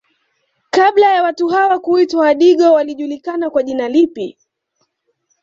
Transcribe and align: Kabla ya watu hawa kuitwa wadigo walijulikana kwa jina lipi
Kabla 0.69 1.07
ya 1.13 1.23
watu 1.23 1.47
hawa 1.47 1.79
kuitwa 1.79 2.21
wadigo 2.21 2.73
walijulikana 2.73 3.49
kwa 3.49 3.63
jina 3.63 3.89
lipi 3.89 4.37